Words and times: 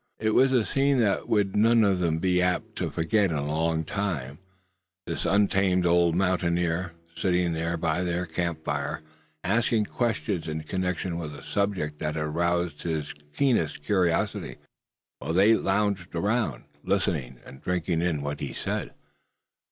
It 0.17 0.33
was 0.33 0.51
a 0.51 0.65
scene 0.65 0.97
they 0.99 1.15
would 1.27 1.55
none 1.55 1.83
of 1.83 1.99
them 1.99 2.17
be 2.17 2.41
apt 2.41 2.75
to 2.77 2.89
forget 2.89 3.29
in 3.29 3.37
a 3.37 3.45
long 3.45 3.83
time 3.83 4.39
this 5.05 5.27
untamed 5.27 5.85
old 5.85 6.15
mountaineer 6.15 6.93
sitting 7.15 7.53
there 7.53 7.77
by 7.77 8.01
their 8.01 8.25
camp 8.25 8.65
fire, 8.65 9.03
asking 9.43 9.85
questions 9.85 10.47
in 10.47 10.63
connection 10.63 11.19
with 11.19 11.35
a 11.35 11.43
subject 11.43 11.99
that 11.99 12.15
had 12.15 12.23
aroused 12.23 12.81
his 12.81 13.13
keenest 13.35 13.83
curiosity; 13.83 14.55
while 15.19 15.33
they 15.33 15.53
lounged 15.53 16.15
around, 16.15 16.63
listening, 16.83 17.39
and 17.45 17.61
drinking 17.61 18.01
in 18.01 18.23
what 18.23 18.41
was 18.41 18.57
said. 18.57 18.95